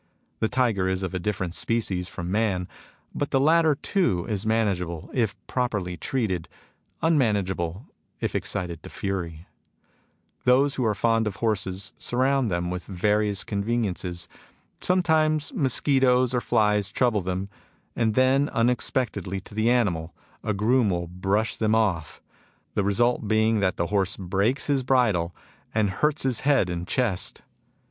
[0.39, 2.67] The tiger is of a different species from man;
[3.13, 6.49] but the latter too is manageable if properly treated,
[7.03, 7.85] immanageable
[8.19, 9.45] if excited to fury.''
[10.43, 14.27] Those who are fond of horses surround them with various conveniences.
[14.81, 17.47] Sometimes mos quitoes or flies trouble them;
[17.95, 22.23] and then, unex pectedly to the animal, a groom will brush them off,
[22.73, 25.35] the result being that the horse breaks his bridle,
[25.75, 27.43] and hurts his head and chest.